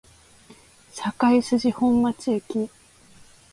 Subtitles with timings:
[0.93, 2.71] 堺筋本町駅